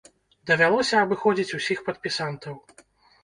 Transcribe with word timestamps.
Давялося 0.51 0.95
абыходзіць 1.07 1.55
усіх 1.59 1.83
падпісантаў. 1.89 2.55